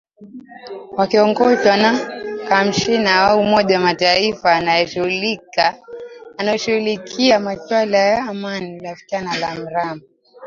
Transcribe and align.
wakiongozwa 0.97 1.77
na 1.77 1.99
kamshina 2.47 3.21
wa 3.23 3.35
umoja 3.35 3.79
mataifa 3.79 4.53
anayeshughulikia 6.39 7.39
maswala 7.39 7.97
ya 7.97 8.23
amani 8.23 8.79
lapthan 8.79 9.25
lamrama 9.39 10.01